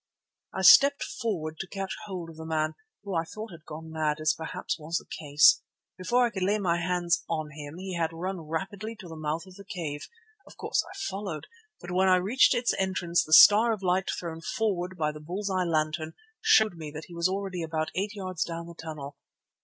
[0.51, 4.19] "I stepped forward to catch hold of the man, who I thought had gone mad,
[4.19, 5.61] as perhaps was the case.
[5.95, 9.45] Before I could lay my hands on him he had run rapidly to the mouth
[9.45, 10.07] of the cave.
[10.47, 11.45] Of course I followed,
[11.79, 15.51] but when I reached its entrance the star of light thrown forward by the bull's
[15.51, 19.17] eye lantern showed me that he was already about eight yards down the tunnel.